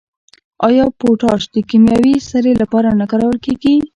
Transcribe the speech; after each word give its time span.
آیا 0.67 0.85
پوټاش 0.99 1.41
د 1.55 1.57
کیمیاوي 1.69 2.15
سرې 2.29 2.53
لپاره 2.61 2.89
نه 2.99 3.05
کارول 3.11 3.37
کیږي؟ 3.45 3.75